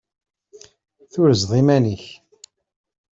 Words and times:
Turzeḍ 1.11 1.51
iman-ik. 1.59 2.05